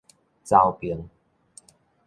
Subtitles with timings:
[0.43, 1.07] 沼平